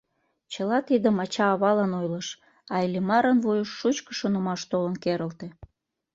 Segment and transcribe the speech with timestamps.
[0.51, 2.27] Чыла тидым ача авалан ойлыш,
[2.73, 5.47] а Иллимарын вуйыш шучко шонымаш толын керылте.